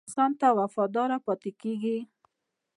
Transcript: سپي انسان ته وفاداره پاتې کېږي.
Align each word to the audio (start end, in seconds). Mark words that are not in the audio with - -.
سپي 0.03 0.07
انسان 0.09 0.31
ته 0.39 0.47
وفاداره 0.59 1.17
پاتې 1.25 1.51
کېږي. 1.61 1.97